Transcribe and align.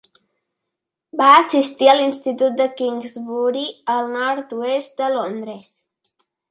Va 1.21 1.27
assistir 1.41 1.91
a 1.91 1.95
l'institut 1.99 2.57
de 2.63 2.69
Kingsbury 2.81 3.69
al 3.97 4.13
nord-oest 4.19 5.01
de 5.05 5.17
Londres. 5.19 5.75